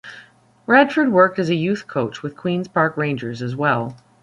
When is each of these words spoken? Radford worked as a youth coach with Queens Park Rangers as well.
Radford 0.65 1.09
worked 1.11 1.37
as 1.37 1.51
a 1.51 1.55
youth 1.55 1.85
coach 1.85 2.23
with 2.23 2.35
Queens 2.35 2.67
Park 2.67 2.97
Rangers 2.97 3.43
as 3.43 3.55
well. 3.55 3.95